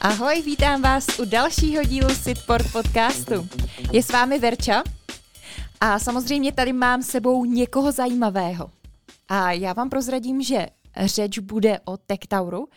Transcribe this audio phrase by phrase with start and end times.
[0.00, 3.48] Ahoj, vítám vás u dalšího dílu Sitport podcastu.
[3.92, 4.82] Je s vámi Verča
[5.80, 8.70] a samozřejmě tady mám sebou někoho zajímavého.
[9.28, 12.68] A já vám prozradím, že řeč bude o Tektauru,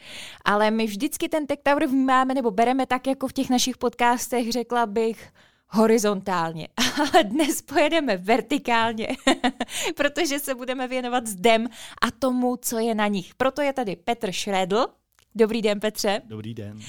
[0.45, 4.85] ale my vždycky ten Tektaur vnímáme nebo bereme tak, jako v těch našich podcastech, řekla
[4.85, 5.29] bych,
[5.67, 6.67] horizontálně.
[6.99, 9.07] Ale dnes pojedeme vertikálně,
[9.95, 11.67] protože se budeme věnovat zdem
[12.01, 13.35] a tomu, co je na nich.
[13.35, 14.87] Proto je tady Petr Šredl.
[15.35, 16.21] Dobrý den, Petře.
[16.25, 16.79] Dobrý den.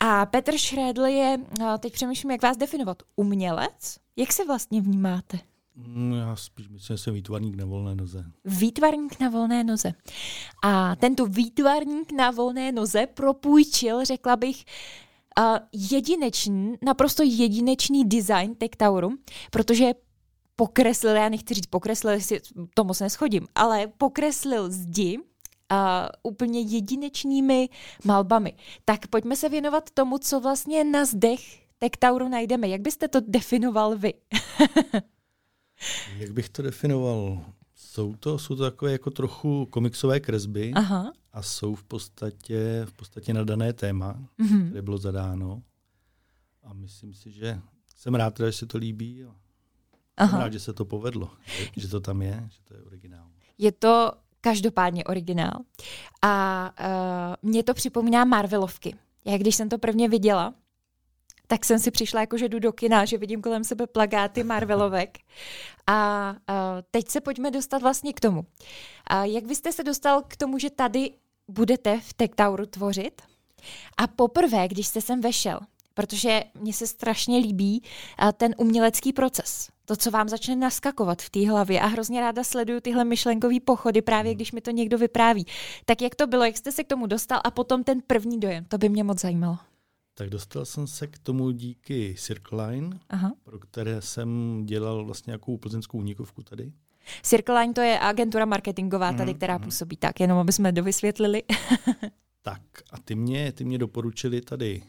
[0.00, 1.38] A Petr Šredl je,
[1.78, 3.98] teď přemýšlím, jak vás definovat, umělec?
[4.16, 5.38] Jak se vlastně vnímáte?
[5.74, 8.24] Mm, já spíš myslím, že jsem výtvarník na volné noze.
[8.44, 9.92] Výtvarník na volné noze.
[10.64, 14.64] A tento výtvarník na volné noze propůjčil, řekla bych,
[15.38, 19.10] uh, jedinečný, naprosto jedinečný design Tektauru,
[19.50, 19.92] protože
[20.56, 22.40] pokreslil, já nechci říct pokreslil, si
[22.74, 25.18] to moc neschodím, ale pokreslil zdi
[25.68, 27.68] a úplně jedinečnými
[28.04, 28.54] malbami.
[28.84, 32.68] Tak pojďme se věnovat tomu, co vlastně na zdech Tektauru najdeme.
[32.68, 34.14] Jak byste to definoval vy?
[36.16, 37.44] Jak bych to definoval?
[37.74, 41.12] Jsou to, jsou to takové jako trochu komiksové kresby Aha.
[41.32, 44.66] a jsou v podstatě, v podstatě na dané téma, mm-hmm.
[44.66, 45.62] které bylo zadáno.
[46.62, 47.60] A myslím si, že
[47.96, 49.24] jsem rád, že se to líbí.
[49.24, 49.34] A
[50.16, 50.30] Aha.
[50.30, 53.26] Jsem rád, že se to povedlo, že, že to tam je, že to je originál.
[53.58, 55.58] Je to každopádně originál.
[56.22, 58.96] A uh, mě to připomíná Marvelovky.
[59.24, 60.54] Já když jsem to prvně viděla,
[61.46, 65.18] tak jsem si přišla jako, že jdu do kina, že vidím kolem sebe plagáty Marvelovek.
[65.86, 66.56] A uh,
[66.90, 68.46] teď se pojďme dostat vlastně k tomu.
[69.06, 71.10] A jak byste se dostal k tomu, že tady
[71.48, 73.22] budete v Tektauru tvořit?
[73.96, 75.60] A poprvé, když jste sem vešel,
[75.98, 77.82] protože mně se strašně líbí
[78.22, 79.68] uh, ten umělecký proces.
[79.84, 84.02] To, co vám začne naskakovat v té hlavě a hrozně ráda sleduju tyhle myšlenkové pochody,
[84.02, 85.46] právě když mi to někdo vypráví.
[85.84, 88.64] Tak jak to bylo, jak jste se k tomu dostal a potom ten první dojem,
[88.64, 89.58] to by mě moc zajímalo.
[90.14, 93.32] Tak dostal jsem se k tomu díky Circle Line, Aha.
[93.44, 96.72] pro které jsem dělal vlastně nějakou plzeňskou únikovku tady.
[97.22, 99.64] Circle Line to je agentura marketingová tady, která mm.
[99.64, 101.42] působí tak, jenom aby jsme dovysvětlili.
[102.42, 104.82] tak a ty mě, ty mě doporučili tady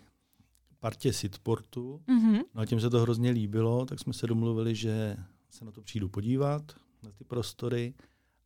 [0.80, 2.44] partě Sitportu, mm-hmm.
[2.54, 5.18] no a těm se to hrozně líbilo, tak jsme se domluvili, že
[5.50, 6.72] se na to přijdu podívat,
[7.04, 7.94] na ty prostory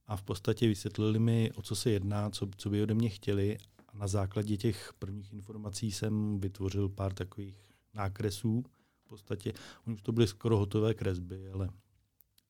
[0.07, 3.57] a v podstatě vysvětlili mi, o co se jedná, co, co by ode mě chtěli
[3.87, 7.57] a na základě těch prvních informací jsem vytvořil pár takových
[7.93, 8.63] nákresů.
[9.05, 9.53] V podstatě,
[9.87, 11.69] oni už to byly skoro hotové kresby, ale,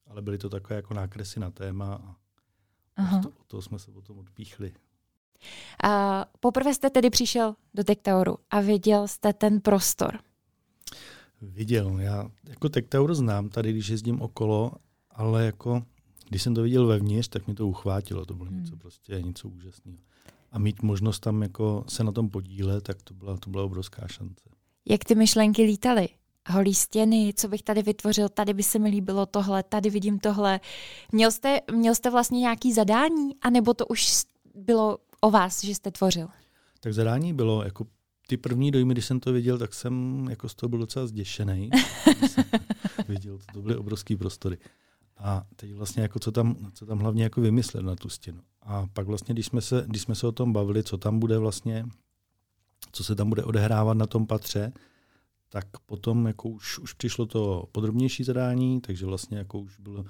[0.06, 2.16] ale byly to takové jako nákresy na téma a
[2.96, 3.22] Aha.
[3.22, 4.72] to, o toho jsme se potom odpíchli.
[5.84, 10.18] A poprvé jste tedy přišel do Tektauru a viděl jste ten prostor.
[11.42, 11.98] Viděl.
[11.98, 14.72] Já jako Tektaur znám tady, když jezdím okolo,
[15.10, 15.82] ale jako
[16.28, 18.26] když jsem to viděl vevnitř, tak mě to uchvátilo.
[18.26, 18.60] To bylo hmm.
[18.60, 19.98] něco prostě něco úžasného
[20.54, 24.08] a mít možnost tam jako se na tom podílet, tak to byla, to byla obrovská
[24.08, 24.44] šance.
[24.86, 26.08] Jak ty myšlenky lítaly?
[26.48, 30.60] Holí stěny, co bych tady vytvořil, tady by se mi líbilo tohle, tady vidím tohle.
[31.12, 34.22] Měl jste, měl jste vlastně nějaký zadání, anebo to už
[34.54, 36.28] bylo o vás, že jste tvořil?
[36.80, 37.86] Tak zadání bylo, jako
[38.26, 41.70] ty první dojmy, když jsem to viděl, tak jsem jako z toho byl docela zděšený.
[43.08, 44.58] viděl, to byly obrovské prostory.
[45.18, 48.40] A teď vlastně jako co tam, co tam hlavně jako vymyslet na tu stěnu.
[48.62, 51.38] A pak vlastně, když jsme, se, když jsme se o tom bavili, co tam bude
[51.38, 51.86] vlastně,
[52.92, 54.72] co se tam bude odehrávat na tom patře,
[55.48, 60.04] tak potom jako už, už přišlo to podrobnější zadání, takže vlastně jako už bylo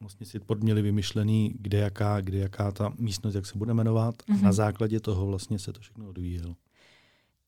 [0.00, 4.14] vlastně si podměli vymyšlený, kde jaká, kde jaká ta místnost, jak se bude jmenovat.
[4.14, 4.38] Mm-hmm.
[4.38, 6.56] A na základě toho vlastně se to všechno odvíjelo.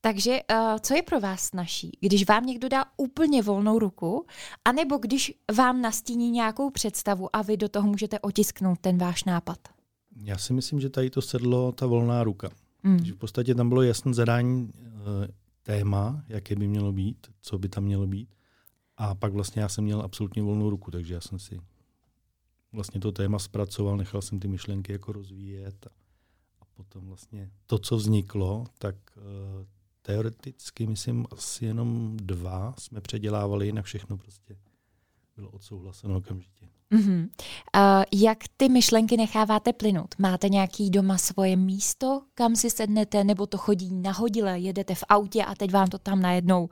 [0.01, 1.97] Takže uh, co je pro vás naší?
[1.99, 4.25] Když vám někdo dá úplně volnou ruku,
[4.65, 9.57] anebo když vám nastíní nějakou představu a vy do toho můžete otisknout ten váš nápad?
[10.15, 12.49] Já si myslím, že tady to sedlo ta volná ruka.
[12.83, 13.05] Mm.
[13.05, 14.71] Že v podstatě tam bylo jasné zadání uh,
[15.63, 18.29] téma, jaké by mělo být, co by tam mělo být.
[18.97, 21.59] A pak vlastně já jsem měl absolutně volnou ruku, takže já jsem si
[22.73, 25.89] vlastně to téma zpracoval, nechal jsem ty myšlenky jako rozvíjet a,
[26.61, 29.23] a potom vlastně to, co vzniklo, tak uh,
[30.01, 34.55] teoreticky, myslím, asi jenom dva jsme předělávali, jinak všechno prostě
[35.35, 36.67] bylo odsouhlaseno okamžitě.
[36.91, 37.29] Mm-hmm.
[37.75, 40.15] Uh, jak ty myšlenky necháváte plynout?
[40.19, 45.43] Máte nějaký doma svoje místo, kam si sednete, nebo to chodí nahodile, jedete v autě
[45.43, 46.69] a teď vám to tam najednou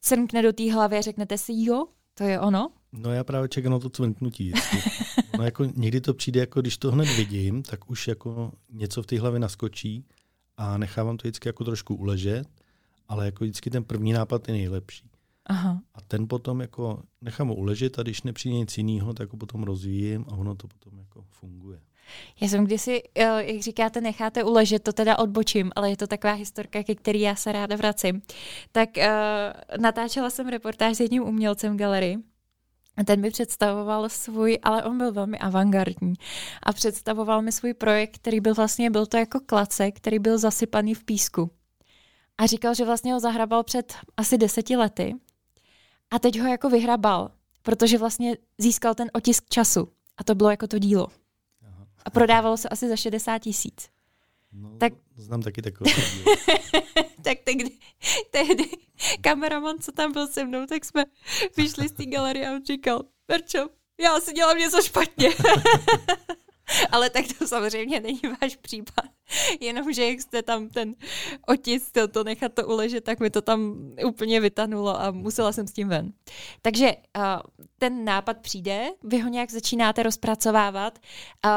[0.00, 2.68] crkne do té hlavy a řeknete si, jo, to je ono?
[2.92, 4.52] No já právě čekám na to cvrknutí.
[5.38, 9.06] no jako někdy to přijde, jako když to hned vidím, tak už jako něco v
[9.06, 10.04] té hlavě naskočí
[10.56, 12.48] a nechávám to vždycky jako trošku uležet,
[13.08, 15.10] ale jako vždycky ten první nápad je nejlepší.
[15.46, 15.80] Aha.
[15.94, 19.62] A ten potom jako nechám ho uležet a když nepřijde nic jiného, tak ho potom
[19.62, 21.80] rozvíjím a ono to potom jako funguje.
[22.40, 26.32] Já jsem kdysi, eh, jak říkáte, necháte uležet, to teda odbočím, ale je to taková
[26.32, 28.22] historka, ke který já se ráda vracím.
[28.72, 29.02] Tak uh,
[29.80, 32.18] natáčela jsem reportáž s jedním umělcem galerii
[33.06, 36.14] ten mi představoval svůj, ale on byl velmi avantgardní
[36.62, 40.94] a představoval mi svůj projekt, který byl vlastně, byl to jako klace, který byl zasypaný
[40.94, 41.50] v písku.
[42.38, 45.14] A říkal, že vlastně ho zahrabal před asi deseti lety
[46.10, 47.30] a teď ho jako vyhrabal,
[47.62, 51.08] protože vlastně získal ten otisk času a to bylo jako to dílo.
[52.04, 53.88] A prodávalo se asi za 60 tisíc.
[54.52, 55.90] No, tak, znám taky takové.
[57.22, 57.70] tak tehdy,
[58.30, 58.64] tehdy
[59.20, 61.04] kameraman, co tam byl se mnou, tak jsme
[61.56, 63.68] vyšli z té galerie a on říkal, Perčo,
[64.00, 65.28] já si dělám něco špatně.
[66.90, 69.04] Ale tak to samozřejmě není váš případ.
[69.60, 70.94] Jenomže jak jste tam ten
[71.46, 75.66] otisk, to, to nechat to uležet, tak mi to tam úplně vytanulo a musela jsem
[75.66, 76.12] s tím ven.
[76.62, 77.22] Takže uh,
[77.78, 80.98] ten nápad přijde, vy ho nějak začínáte rozpracovávat,
[81.44, 81.50] uh,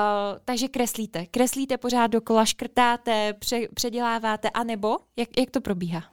[0.45, 1.25] takže kreslíte.
[1.25, 6.03] Kreslíte pořád dokola, škrtáte, pře, předěláváte, anebo jak, jak to probíhá?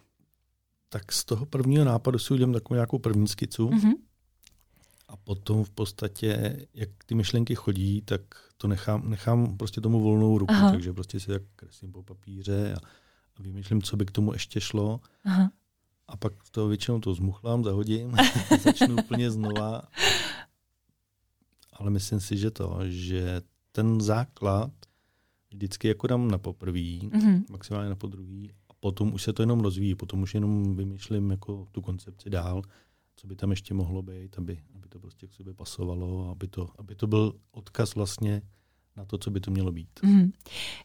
[0.89, 3.69] Tak z toho prvního nápadu si udělám takovou nějakou první skicu.
[3.69, 3.93] Mm-hmm
[5.13, 8.21] a potom v podstatě, jak ty myšlenky chodí, tak
[8.57, 10.71] to nechám, nechám prostě tomu volnou ruku, Aha.
[10.71, 12.79] takže prostě si tak kreslím po papíře a,
[13.37, 15.01] a vymýšlím, co by k tomu ještě šlo.
[15.25, 15.51] Aha.
[16.09, 18.17] A pak to většinou to zmuchlám, zahodím,
[18.63, 19.83] začnu úplně znova.
[21.73, 23.43] Ale myslím si, že to, že
[23.73, 24.71] ten základ
[25.51, 27.45] vždycky jako dám na poprvý, mm-hmm.
[27.51, 31.67] maximálně na podruhý, a potom už se to jenom rozvíjí, potom už jenom vymýšlím jako
[31.73, 32.63] tu koncepci dál
[33.17, 36.71] co by tam ještě mohlo být, aby, aby to prostě k sobě pasovalo, aby to,
[36.79, 38.43] aby to byl odkaz vlastně
[38.97, 40.01] na to, co by to mělo být.
[40.03, 40.33] Mm.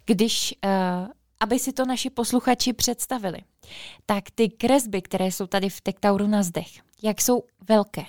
[0.06, 1.08] Když, uh,
[1.40, 3.40] aby si to naši posluchači představili,
[4.06, 6.68] tak ty kresby, které jsou tady v Tektauru na zdech,
[7.04, 8.06] jak jsou velké?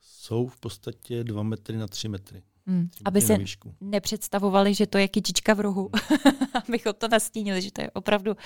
[0.00, 2.42] Jsou v podstatě 2 metry na 3 metry.
[2.66, 2.90] Hmm.
[3.04, 3.38] Aby se
[3.80, 5.90] nepředstavovali, že to je kytička v rohu,
[6.68, 8.36] abychom to nastínili, že to je opravdu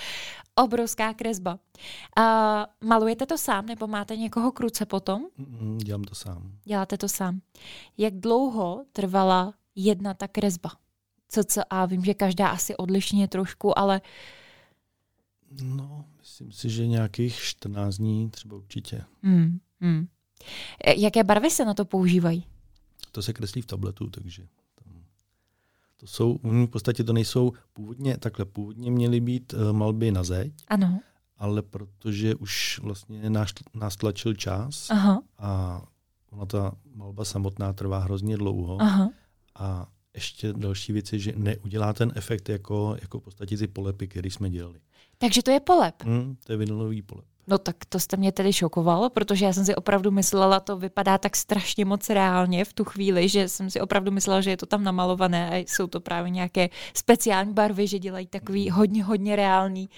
[0.54, 1.58] obrovská kresba.
[2.16, 5.26] A malujete to sám, nebo máte někoho kruce potom?
[5.38, 6.52] Mm, dělám to sám.
[6.64, 7.40] Děláte to sám.
[7.98, 10.70] Jak dlouho trvala jedna ta kresba?
[11.28, 14.00] Co, co, a vím, že každá asi odlišně trošku, ale...
[15.62, 19.04] No, myslím si, že nějakých 14 dní třeba určitě.
[19.22, 20.06] Hmm, hmm.
[20.96, 22.46] Jaké barvy se na to používají?
[23.14, 24.46] To se kreslí v tabletu, takže
[24.84, 25.04] tam,
[25.96, 30.52] to jsou, v podstatě to nejsou původně, takhle původně měly být uh, malby na zeď,
[30.68, 31.00] ano.
[31.38, 35.22] ale protože už vlastně nás, nás tlačil čas Aha.
[35.38, 35.82] a
[36.30, 39.10] ona ta malba samotná trvá hrozně dlouho Aha.
[39.54, 44.08] a ještě další věc je, že neudělá ten efekt jako, jako v podstatě ty polepy,
[44.08, 44.80] které jsme dělali.
[45.18, 46.02] Takže to je polep?
[46.02, 47.24] Hmm, to je vinylový polep.
[47.46, 51.18] No tak to jste mě tedy šokovalo, protože já jsem si opravdu myslela, to vypadá
[51.18, 54.66] tak strašně moc reálně v tu chvíli, že jsem si opravdu myslela, že je to
[54.66, 59.88] tam namalované a jsou to právě nějaké speciální barvy, že dělají takový hodně, hodně reálný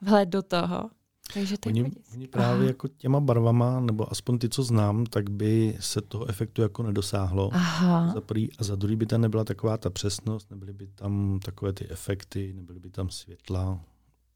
[0.00, 0.90] vhled do toho.
[1.34, 2.66] Takže to oni, oni právě Aha.
[2.66, 7.50] jako těma barvama, nebo aspoň ty, co znám, tak by se toho efektu jako nedosáhlo.
[7.52, 8.12] Aha.
[8.14, 11.72] Za prvý, a za druhý by tam nebyla taková ta přesnost, nebyly by tam takové
[11.72, 13.80] ty efekty, nebyly by tam světla.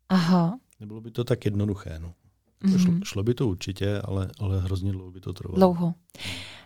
[0.08, 0.58] Aha.
[0.80, 1.98] Nebylo by to tak jednoduché.
[1.98, 2.14] No.
[2.64, 2.78] Mm-hmm.
[2.78, 5.56] Šlo, šlo by to určitě, ale, ale hrozně dlouho by to trvalo.
[5.56, 5.94] Dlouho.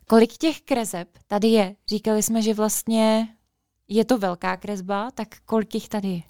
[0.06, 1.76] Kolik těch kreseb tady je?
[1.88, 3.28] Říkali jsme, že vlastně
[3.88, 6.23] je to velká kresba, tak kolik jich tady je?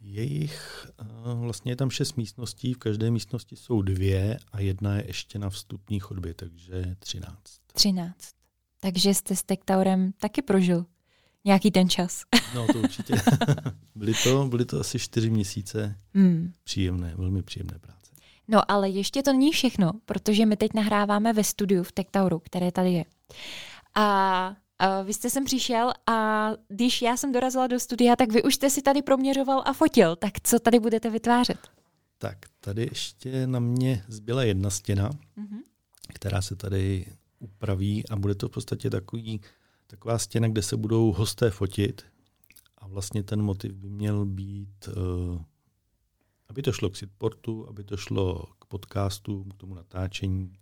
[0.00, 0.86] Je jich,
[1.34, 5.50] vlastně je tam šest místností, v každé místnosti jsou dvě a jedna je ještě na
[5.50, 7.60] vstupní chodbě, takže třináct.
[7.72, 8.34] Třináct.
[8.80, 10.86] Takže jste s Tektaurem taky prožil
[11.44, 12.22] nějaký ten čas.
[12.54, 13.14] no to určitě.
[13.94, 16.52] byly, to, byly to asi čtyři měsíce hmm.
[16.64, 18.07] příjemné, velmi příjemné práce.
[18.48, 22.72] No ale ještě to není všechno, protože my teď nahráváme ve studiu v Tektauru, které
[22.72, 23.04] tady je.
[23.94, 28.42] A a vy jste sem přišel a když já jsem dorazila do studia, tak vy
[28.42, 30.16] už jste si tady proměřoval a fotil.
[30.16, 31.58] Tak co tady budete vytvářet?
[32.18, 35.60] Tak tady ještě na mě zbyla jedna stěna, mm-hmm.
[36.14, 37.06] která se tady
[37.38, 39.40] upraví a bude to v podstatě takový,
[39.86, 42.02] taková stěna, kde se budou hosté fotit.
[42.78, 45.42] A vlastně ten motiv by měl být uh,
[46.48, 50.52] aby to šlo k sitportu, aby to šlo k podcastu, k tomu natáčení,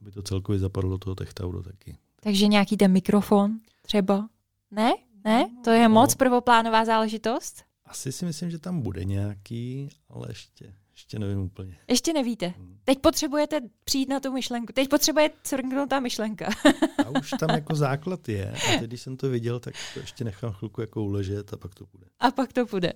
[0.00, 1.98] aby to celkově zapadlo do toho techtauru taky.
[2.20, 4.28] Takže nějaký ten mikrofon třeba?
[4.70, 4.92] Ne?
[5.24, 5.50] Ne?
[5.64, 7.64] To je moc no, prvoplánová záležitost?
[7.84, 11.76] Asi si myslím, že tam bude nějaký, ale ještě, ještě nevím úplně.
[11.88, 12.46] Ještě nevíte.
[12.46, 12.78] Hmm.
[12.84, 14.72] Teď potřebujete přijít na tu myšlenku.
[14.72, 16.48] Teď potřebuje crknout ta myšlenka.
[17.06, 18.50] a už tam jako základ je.
[18.52, 21.74] A teď, když jsem to viděl, tak to ještě nechám chvilku jako uležet a pak
[21.74, 22.06] to bude.
[22.20, 22.92] A pak to bude.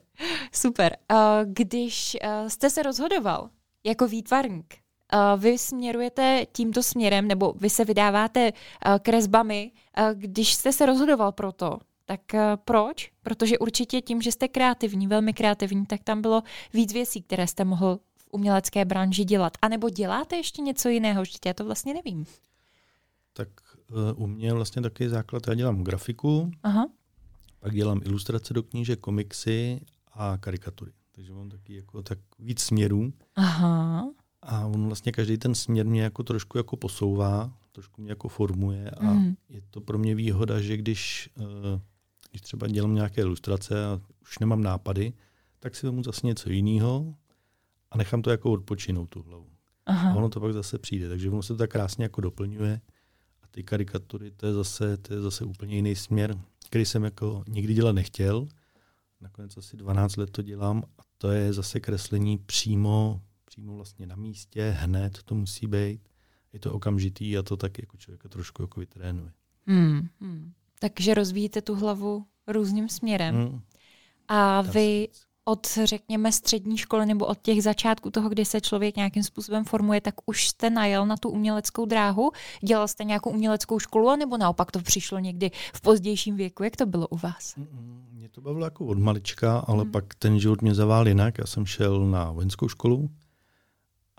[0.52, 0.96] Super.
[1.44, 2.16] Když
[2.48, 3.50] jste se rozhodoval
[3.84, 4.74] jako výtvarník,
[5.36, 8.52] vy směrujete tímto směrem, nebo vy se vydáváte
[9.02, 9.72] kresbami,
[10.14, 13.10] když jste se rozhodoval pro to, Tak eh, proč?
[13.22, 16.42] Protože určitě tím, že jste kreativní, velmi kreativní, tak tam bylo
[16.74, 19.52] víc věcí, které jste mohl v umělecké branži dělat.
[19.62, 21.22] A nebo děláte ještě něco jiného?
[21.22, 22.24] Vždyť já to vlastně nevím.
[23.32, 23.48] Tak
[23.90, 26.86] uh, u mě vlastně taky základ, já dělám grafiku, Aha.
[27.60, 29.80] pak dělám ilustrace do knížek, komiksy
[30.12, 30.92] a karikatury.
[31.12, 33.12] Takže mám taky jako tak víc směrů.
[33.36, 34.08] Aha.
[34.42, 38.90] A on vlastně každý ten směr mě jako trošku jako posouvá, trošku mě jako formuje
[38.90, 39.34] a mm.
[39.48, 41.80] je to pro mě výhoda, že když, uh,
[42.32, 45.12] když třeba dělám nějaké ilustrace a už nemám nápady,
[45.60, 47.14] tak si vezmu zase něco jiného
[47.90, 49.50] a nechám to jako odpočinout tu hlavu.
[49.86, 50.12] Aha.
[50.12, 52.80] A ono to pak zase přijde, takže ono se to tak krásně jako doplňuje.
[53.42, 57.44] A ty karikatury, to je zase, to je zase úplně jiný směr, který jsem jako
[57.48, 58.48] nikdy dělat nechtěl.
[59.20, 64.16] Nakonec asi 12 let to dělám a to je zase kreslení přímo, přímo vlastně na
[64.16, 66.08] místě, hned to musí být.
[66.52, 69.32] Je to okamžitý a to tak jako člověka trošku jako vytrénuje.
[69.66, 70.52] Hmm, hmm.
[70.82, 73.34] Takže rozvíjíte tu hlavu různým směrem.
[73.34, 73.60] Hmm.
[74.28, 75.08] A vy
[75.44, 80.00] od, řekněme, střední školy nebo od těch začátků toho, kdy se člověk nějakým způsobem formuje,
[80.00, 82.30] tak už jste najel na tu uměleckou dráhu?
[82.62, 86.62] Dělal jste nějakou uměleckou školu, nebo naopak to přišlo někdy v pozdějším věku?
[86.62, 87.54] Jak to bylo u vás?
[88.10, 89.92] Mě to bavilo jako od malička, ale hmm.
[89.92, 91.38] pak ten život mě zavál jinak.
[91.38, 93.10] Já jsem šel na vojenskou školu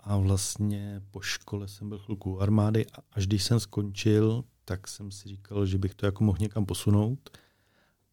[0.00, 5.10] a vlastně po škole jsem byl chvilku armády a až když jsem skončil, tak jsem
[5.10, 7.38] si říkal, že bych to jako mohl někam posunout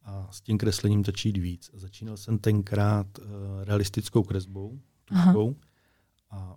[0.03, 1.69] a s tím kreslením začít víc.
[1.73, 3.25] Začínal jsem tenkrát uh,
[3.63, 5.55] realistickou kresbou, tuškou,
[6.31, 6.55] a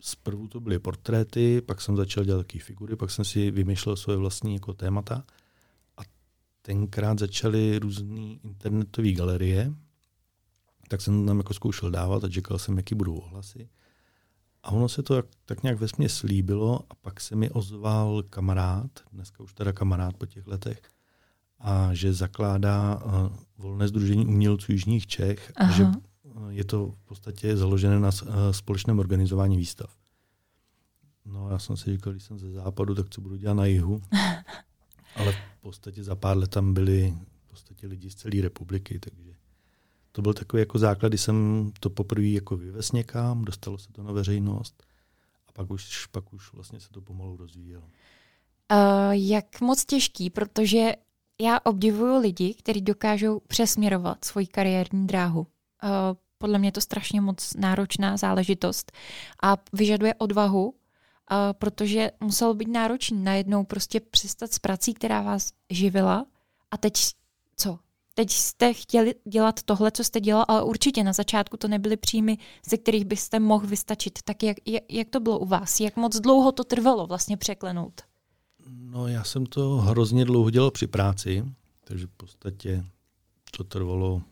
[0.00, 4.18] zprvu to byly portréty, pak jsem začal dělat taky figury, pak jsem si vymýšlel svoje
[4.18, 5.24] vlastní jako témata
[5.96, 6.00] a
[6.62, 9.74] tenkrát začaly různé internetové galerie,
[10.88, 13.68] tak jsem tam jako zkoušel dávat a čekal jsem, jaký budou ohlasy.
[14.62, 19.42] A ono se to tak nějak vesmě slíbilo a pak se mi ozval kamarád, dneska
[19.42, 20.82] už teda kamarád po těch letech,
[21.58, 23.12] a že zakládá uh,
[23.58, 25.72] volné združení umělců Jižních Čech Aha.
[25.72, 29.96] a že uh, je to v podstatě založené na uh, společném organizování výstav.
[31.24, 34.02] No já jsem si říkal, když jsem ze západu, tak co budu dělat na jihu.
[35.16, 37.14] Ale v podstatě za pár let tam byli
[37.46, 39.34] v podstatě lidi z celé republiky, takže
[40.12, 44.02] to byl takový jako základ, kdy jsem to poprvé jako vyvez někam, dostalo se to
[44.02, 44.82] na veřejnost
[45.48, 47.84] a pak už, pak už vlastně se to pomalu rozvíjelo.
[47.84, 50.92] Uh, jak moc těžký, protože
[51.40, 55.40] já obdivuju lidi, kteří dokážou přesměrovat svoji kariérní dráhu.
[55.40, 55.46] Uh,
[56.38, 58.92] podle mě je to strašně moc náročná záležitost
[59.42, 60.74] a vyžaduje odvahu, uh,
[61.52, 66.26] protože muselo být náročný najednou prostě přestat s prací, která vás živila
[66.70, 66.92] a teď
[67.56, 67.78] co?
[68.14, 72.38] Teď jste chtěli dělat tohle, co jste dělal, ale určitě na začátku to nebyly příjmy,
[72.70, 74.18] ze kterých byste mohl vystačit.
[74.24, 75.80] Tak jak, jak, jak to bylo u vás?
[75.80, 78.00] Jak moc dlouho to trvalo vlastně překlenout?
[78.68, 81.44] No já jsem to hrozně dlouho dělal při práci,
[81.84, 82.84] takže v podstatě
[83.56, 84.22] to trvalo,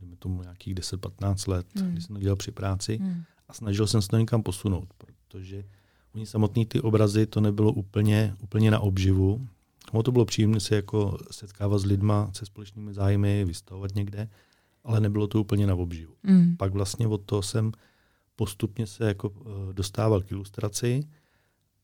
[0.00, 1.92] dejme tomu nějakých 10-15 let, hmm.
[1.92, 3.22] když jsem to dělal při práci hmm.
[3.48, 5.64] a snažil jsem se to někam posunout, protože
[6.14, 9.48] oni samotný ty obrazy, to nebylo úplně, úplně na obživu.
[9.92, 14.28] Ono to bylo příjemné se jako setkávat s lidma se společnými zájmy, vystavovat někde,
[14.84, 16.14] ale nebylo to úplně na obživu.
[16.24, 16.56] Hmm.
[16.56, 17.72] Pak vlastně od toho jsem
[18.36, 21.04] postupně se jako eh, dostával k ilustraci,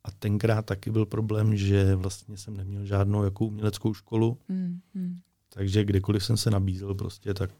[0.04, 5.18] a tenkrát taky byl problém, že vlastně jsem neměl žádnou jako uměleckou školu, mm, mm.
[5.48, 7.50] takže kdekoliv jsem se nabízel prostě, tak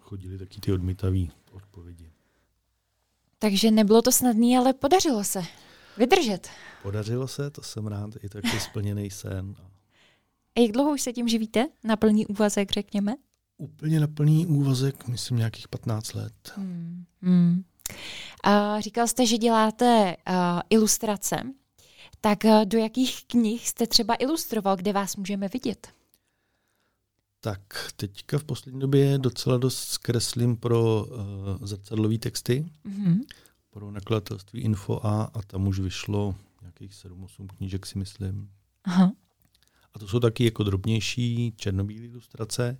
[0.00, 2.12] chodili taky ty odmítavé odpovědi.
[3.38, 5.42] Takže nebylo to snadné, ale podařilo se
[5.96, 6.48] vydržet.
[6.82, 9.54] Podařilo se, to jsem rád, i taky splněný sen.
[10.56, 11.68] A jak dlouho už se tím živíte?
[11.84, 13.14] Na plný úvazek, řekněme?
[13.56, 16.52] Úplně na plný úvazek, myslím nějakých 15 let.
[16.56, 17.04] Hmm.
[17.22, 17.64] Hmm.
[18.44, 20.34] A říkal jste, že děláte uh,
[20.70, 21.42] ilustrace.
[22.20, 25.88] Tak eh, do jakých knih jste třeba ilustroval, kde vás můžeme vidět?
[27.40, 33.20] Tak teďka v poslední době docela dost zkreslím pro uh, zrcadlové texty, mm-hmm.
[33.70, 38.50] pro nakladatelství Info A a tam už vyšlo nějakých 7-8 knížek si myslím.
[38.84, 39.12] Aha.
[39.94, 42.78] A to jsou taky jako drobnější černobílé ilustrace.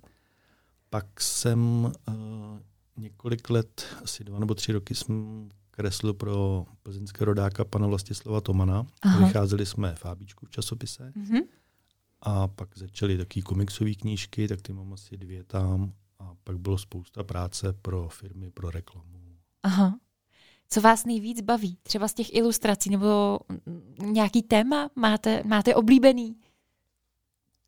[0.89, 2.13] Pak jsem uh,
[2.97, 8.85] několik let, asi dva nebo tři roky jsem kreslil pro plzeňského rodáka pana Vlastislava Tomana.
[9.01, 9.27] Aha.
[9.27, 11.13] Vycházeli jsme v Fábíčku v časopise.
[11.15, 11.41] Mm-hmm.
[12.21, 15.93] A pak začaly taky komiksové knížky, tak ty mám asi dvě tam.
[16.19, 19.07] A pak bylo spousta práce pro firmy, pro reklamu.
[19.63, 19.99] Aha.
[20.69, 21.77] Co vás nejvíc baví?
[21.83, 23.39] Třeba z těch ilustrací nebo
[24.01, 26.35] nějaký téma máte, máte oblíbený?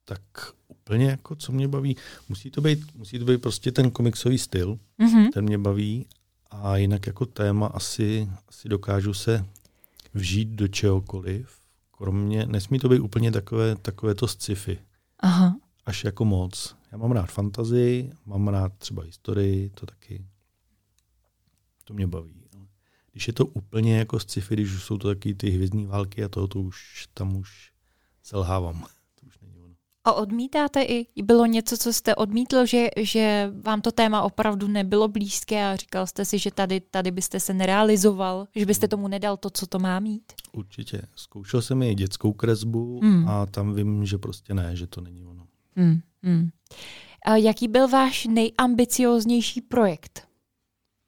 [0.05, 0.21] Tak
[0.67, 1.97] úplně jako, co mě baví,
[2.29, 5.31] musí to být, musí to být prostě ten komiksový styl, mm-hmm.
[5.33, 6.05] ten mě baví
[6.51, 9.45] a jinak jako téma asi, asi dokážu se
[10.13, 11.59] vžít do čehokoliv.
[11.91, 14.79] Kromě, nesmí to být úplně takové, takové to sci-fi.
[15.19, 15.55] Aha.
[15.85, 16.75] až jako moc.
[16.91, 20.25] Já mám rád fantazii, mám rád třeba historii, to taky.
[21.83, 22.43] To mě baví.
[23.11, 26.29] Když je to úplně jako sci-fi, když už jsou to taky ty hvězdní války a
[26.29, 27.71] toho, to už tam už
[28.23, 28.85] selhávám.
[29.19, 29.52] To už není.
[30.05, 35.07] A odmítáte i, bylo něco, co jste odmítl, že, že vám to téma opravdu nebylo
[35.07, 39.37] blízké a říkal jste si, že tady, tady byste se nerealizoval, že byste tomu nedal
[39.37, 40.33] to, co to má mít?
[40.51, 41.01] Určitě.
[41.15, 43.29] Zkoušel jsem i dětskou kresbu hmm.
[43.29, 45.47] a tam vím, že prostě ne, že to není ono.
[45.75, 45.99] Hmm.
[46.23, 46.49] Hmm.
[47.25, 50.27] A jaký byl váš nejambicioznější projekt?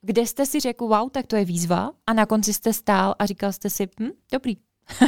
[0.01, 3.25] Kde jste si řekl, wow, tak to je výzva a na konci jste stál a
[3.25, 4.57] říkal jste si, hm, dobrý.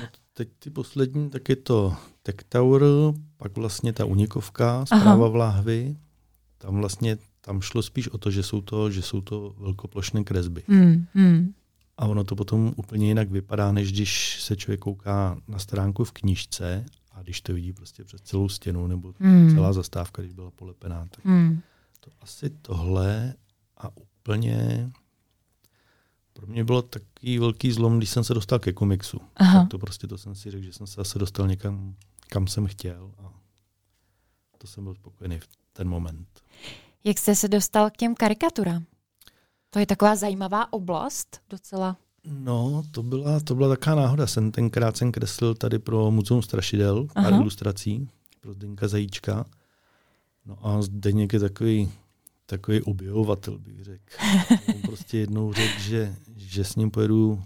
[0.00, 2.82] no, teď ty poslední, tak je to Tech Tower,
[3.36, 5.96] pak vlastně ta Unikovka, zpráva v láhvi.
[6.58, 10.62] Tam vlastně tam šlo spíš o to, že jsou to, že jsou to velkoplošné kresby.
[10.68, 11.54] Hmm, hmm.
[11.98, 16.12] A ono to potom úplně jinak vypadá, než když se člověk kouká na stránku v
[16.12, 19.54] knižce a když to vidí prostě přes celou stěnu nebo hmm.
[19.54, 21.06] celá zastávka, když byla polepená.
[21.10, 21.60] Tak hmm.
[22.00, 23.34] to asi tohle
[23.76, 24.90] a úplně
[26.34, 29.20] pro mě bylo takový velký zlom, když jsem se dostal ke komiksu.
[29.36, 29.60] Aha.
[29.60, 31.94] Tak to prostě to jsem si řekl, že jsem se zase dostal někam,
[32.28, 33.32] kam jsem chtěl a
[34.58, 36.28] to jsem byl spokojený v ten moment.
[37.04, 38.84] Jak jste se dostal k těm karikaturám?
[39.70, 41.96] To je taková zajímavá oblast docela.
[42.24, 44.26] No, to byla, to byla taková náhoda.
[44.26, 47.40] Jsem tenkrát jsem kreslil tady pro Muzeum strašidel pár Aha.
[47.40, 48.08] ilustrací
[48.40, 49.44] pro Zdenka Zajíčka.
[50.46, 51.92] No a Zdeněk je takový,
[52.46, 54.04] takový objevovatel, bych řekl.
[54.94, 57.42] Prostě jednou řekl, že, že s ním pojedu,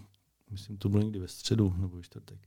[0.51, 2.39] myslím, to bylo někdy ve středu nebo ve čtvrtek,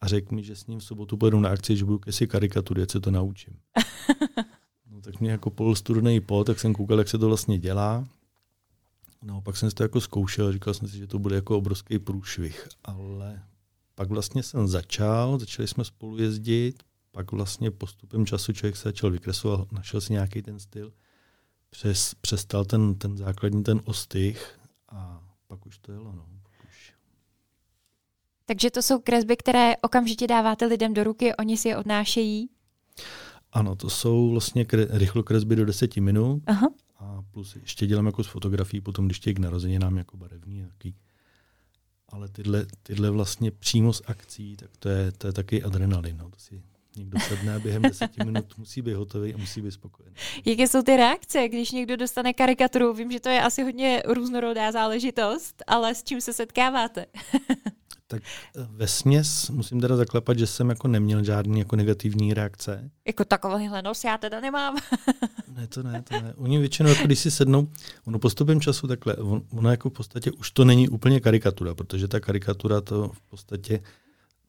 [0.00, 2.80] a řekl mi, že s ním v sobotu pojedu na akci, že budu kesi karikatury,
[2.80, 3.54] jak se to naučím.
[4.90, 8.08] No tak mě jako pol studený po, tak jsem koukal, jak se to vlastně dělá.
[9.22, 11.98] No, pak jsem si to jako zkoušel, říkal jsem si, že to bude jako obrovský
[11.98, 13.42] průšvih, ale
[13.94, 19.10] pak vlastně jsem začal, začali jsme spolu jezdit, pak vlastně postupem času člověk se začal
[19.10, 20.92] vykreslovat, našel si nějaký ten styl,
[21.76, 24.58] přes, přestal ten, ten základní ten ostych
[24.88, 26.12] a pak už to jelo.
[26.12, 26.26] No.
[26.68, 26.94] Už.
[28.44, 32.48] Takže to jsou kresby, které okamžitě dáváte lidem do ruky, oni si je odnášejí?
[33.52, 36.42] Ano, to jsou vlastně kre, rychlokresby do deseti minut.
[36.46, 36.66] Aha.
[36.98, 39.38] A plus ještě dělám jako s fotografií, potom když těch k
[39.78, 40.64] nám jako barevný.
[40.64, 40.94] Taký.
[42.08, 46.16] Ale tyhle, tyhle vlastně přímo z akcí, tak to je, to je taky adrenalin.
[46.16, 46.30] No.
[46.30, 46.62] To si
[46.96, 50.16] někdo sedne a během deseti minut musí být hotový a musí být spokojený.
[50.44, 52.94] Jaké jsou ty reakce, když někdo dostane karikaturu?
[52.94, 57.06] Vím, že to je asi hodně různorodá záležitost, ale s čím se setkáváte?
[58.08, 62.90] Tak eh, ve směs musím teda zaklepat, že jsem jako neměl žádný jako negativní reakce.
[63.06, 64.76] Jako takovýhle nos já teda nemám.
[65.56, 66.34] ne, to ne, to ne.
[66.36, 67.68] Oni většinou, jako když si sednou,
[68.04, 72.08] ono postupem času takhle, on, ono jako v podstatě už to není úplně karikatura, protože
[72.08, 73.80] ta karikatura to v podstatě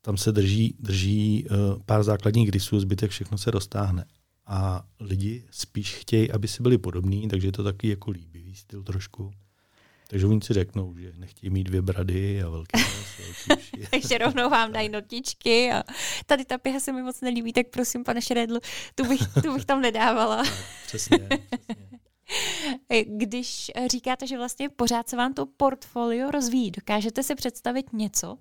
[0.08, 4.06] tam se drží, drží uh, pár základních rysů, zbytek všechno se roztáhne.
[4.46, 8.84] A lidi spíš chtějí, aby si byli podobní, takže je to taky jako líbivý styl
[8.84, 9.32] trošku.
[10.08, 12.80] Takže oni si řeknou, že nechtějí mít dvě brady a velké
[13.92, 15.84] Takže rovnou vám dají notičky a
[16.26, 18.60] tady ta pěha se mi moc nelíbí, tak prosím, pane Šredl,
[18.96, 20.38] tu bych, tu bych tam nedávala.
[20.38, 20.54] Tak,
[20.88, 21.87] přesně, přesně.
[23.06, 28.38] Když říkáte, že vlastně pořád se vám to portfolio rozvíjí, dokážete si představit něco,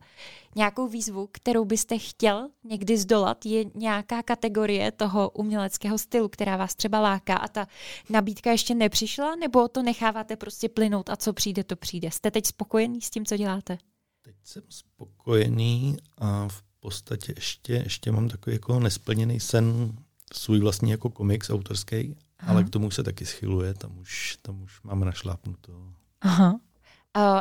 [0.57, 3.46] nějakou výzvu, kterou byste chtěl někdy zdolat?
[3.46, 7.66] Je nějaká kategorie toho uměleckého stylu, která vás třeba láká a ta
[8.11, 12.11] nabídka ještě nepřišla, nebo to necháváte prostě plynout a co přijde, to přijde?
[12.11, 13.79] Jste teď spokojený s tím, co děláte?
[14.22, 19.96] Teď jsem spokojený a v podstatě ještě, ještě mám takový jako nesplněný sen
[20.33, 22.53] svůj vlastní jako komiks autorský Aha.
[22.53, 25.72] ale k tomu se taky schyluje, tam už, tam už máme našlápnuto.
[26.20, 26.53] Aha.
[26.53, 26.61] Uh,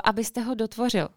[0.03, 1.07] abyste ho dotvořil,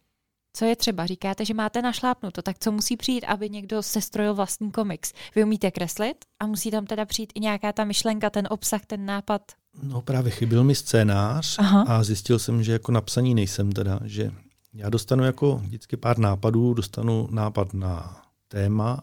[0.53, 1.07] co je třeba?
[1.07, 5.13] Říkáte, že máte našlápnuto, tak co musí přijít, aby někdo sestrojil vlastní komiks?
[5.35, 9.07] Vy umíte kreslit a musí tam teda přijít i nějaká ta myšlenka, ten obsah, ten
[9.07, 9.43] nápad?
[9.83, 11.83] No právě chyběl mi scénář Aha.
[11.83, 14.31] a zjistil jsem, že jako napsaní nejsem teda, že
[14.75, 19.03] já dostanu jako vždycky pár nápadů, dostanu nápad na téma,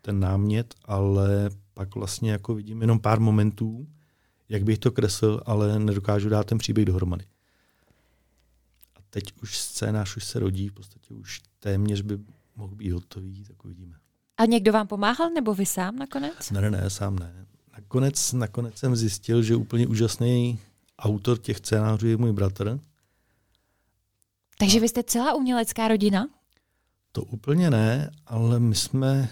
[0.00, 3.86] ten námět, ale pak vlastně jako vidím jenom pár momentů
[4.48, 7.24] jak bych to kreslil, ale nedokážu dát ten příběh dohromady.
[8.96, 12.18] A teď už scénář už se rodí, v podstatě už téměř by
[12.56, 13.96] mohl být hotový, tak uvidíme.
[14.36, 16.50] A někdo vám pomáhal, nebo vy sám nakonec?
[16.50, 17.46] Ne, ne, ne, sám ne.
[17.72, 20.58] Nakonec, nakonec jsem zjistil, že úplně úžasný
[20.98, 22.80] autor těch scénářů je můj bratr.
[24.58, 26.28] Takže vy jste celá umělecká rodina?
[27.12, 29.28] To úplně ne, ale my jsme,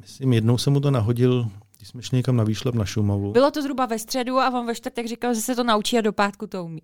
[0.00, 1.50] myslím, jednou jsem mu to nahodil
[1.82, 3.32] když jsme šli někam na výšlep na Šumavu.
[3.32, 6.00] Bylo to zhruba ve středu a on ve čtvrtek říkal, že se to naučí a
[6.00, 6.80] do pátku to umí.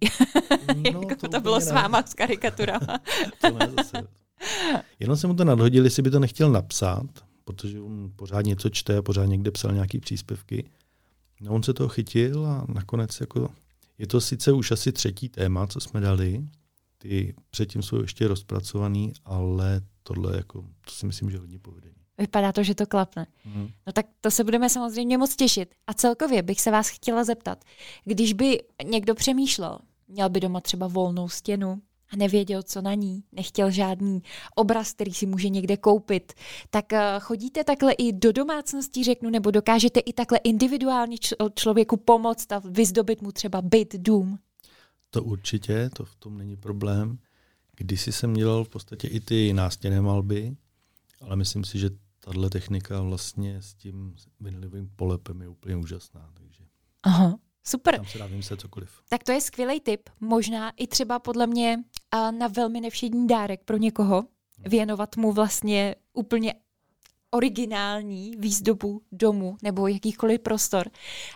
[0.76, 1.64] No, jako to, to bylo ne.
[1.64, 2.98] s váma s karikaturama.
[3.40, 4.08] to ne zase.
[5.00, 7.06] Jenom jsem mu to nadhodil, jestli by to nechtěl napsat,
[7.44, 10.70] protože on pořád něco čte a pořád někde psal nějaký příspěvky.
[11.40, 13.50] No on se toho chytil a nakonec jako,
[13.98, 16.44] je to sice už asi třetí téma, co jsme dali,
[16.98, 21.94] ty předtím jsou ještě rozpracovaný, ale tohle jako, to si myslím, že hodně povedení.
[22.18, 23.26] Vypadá to, že to klapne.
[23.44, 23.68] Mm.
[23.86, 25.74] No tak to se budeme samozřejmě moc těšit.
[25.86, 27.64] A celkově bych se vás chtěla zeptat,
[28.04, 29.78] když by někdo přemýšlel,
[30.08, 34.22] měl by doma třeba volnou stěnu, a nevěděl, co na ní, nechtěl žádný
[34.54, 36.32] obraz, který si může někde koupit,
[36.70, 41.16] tak eh, chodíte takhle i do domácností, řeknu, nebo dokážete i takhle individuálně
[41.54, 44.38] člověku pomoct a vyzdobit mu třeba byt, dům?
[45.10, 47.18] To určitě, to v tom není problém.
[47.76, 50.56] Kdysi jsem dělal v podstatě i ty nástěnné malby,
[51.20, 51.90] ale myslím si, že
[52.28, 56.30] tahle technika vlastně s tím vinilovým polepem je úplně úžasná.
[56.34, 56.64] Takže
[57.02, 57.96] Aha, super.
[57.96, 59.02] Tam se dá vymyslet cokoliv.
[59.08, 60.10] Tak to je skvělý tip.
[60.20, 61.84] Možná i třeba podle mě
[62.30, 64.24] na velmi nevšední dárek pro někoho.
[64.58, 66.54] Věnovat mu vlastně úplně
[67.30, 70.90] originální výzdobu domu nebo jakýchkoliv prostor.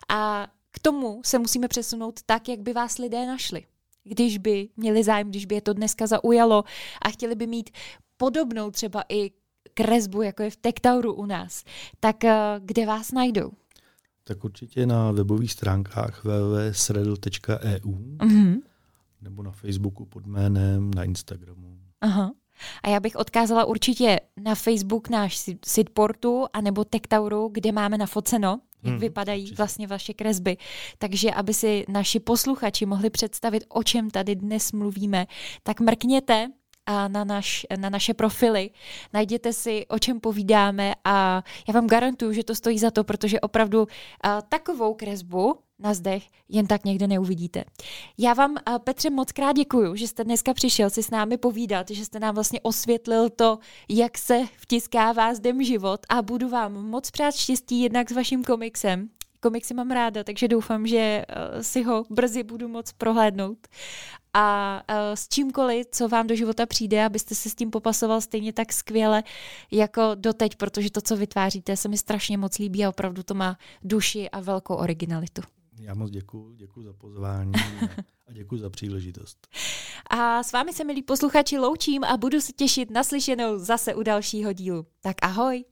[0.09, 3.67] A k tomu se musíme přesunout tak, jak by vás lidé našli.
[4.05, 6.65] Když by měli zájem, když by je to dneska zaujalo
[7.03, 7.71] a chtěli by mít
[8.17, 9.31] podobnou třeba i
[9.75, 11.65] kresbu, jako je v Tektauru u nás,
[12.01, 13.51] tak eh, kde vás najdou?
[14.25, 18.61] Tak určitě na webových stránkách www.sredl.eu mm-hmm.
[19.21, 21.79] nebo na Facebooku pod jménem, na Instagramu.
[22.01, 22.33] Aha.
[22.83, 28.93] A já bych odkázala určitě na Facebook náš Sidportu anebo Tektauru, kde máme nafoceno, jak
[28.93, 29.57] hmm, vypadají určitě.
[29.57, 30.57] vlastně vaše kresby.
[30.99, 35.27] Takže aby si naši posluchači mohli představit, o čem tady dnes mluvíme,
[35.63, 36.49] tak mrkněte
[36.87, 38.71] a na, naš, na naše profily.
[39.13, 43.41] Najděte si, o čem povídáme a já vám garantuju, že to stojí za to, protože
[43.41, 43.89] opravdu
[44.23, 47.65] a, takovou kresbu na zdech jen tak někde neuvidíte.
[48.19, 51.91] Já vám, a, Petře, moc krát děkuju, že jste dneska přišel si s námi povídat,
[51.91, 57.11] že jste nám vlastně osvětlil to, jak se vtiskává zdem život a budu vám moc
[57.11, 59.09] přát štěstí jednak s vaším komiksem,
[59.41, 61.25] komiksy mám ráda, takže doufám, že
[61.61, 63.59] si ho brzy budu moc prohlédnout.
[64.35, 68.53] A uh, s čímkoliv, co vám do života přijde, abyste se s tím popasoval stejně
[68.53, 69.23] tak skvěle
[69.71, 73.59] jako doteď, protože to, co vytváříte, se mi strašně moc líbí a opravdu to má
[73.83, 75.43] duši a velkou originalitu.
[75.79, 77.53] Já moc děkuji, děkuji za pozvání
[78.29, 79.49] a děkuji za příležitost.
[80.11, 84.03] A s vámi se, milí posluchači, loučím a budu se těšit na slyšenou zase u
[84.03, 84.87] dalšího dílu.
[85.01, 85.65] Tak ahoj!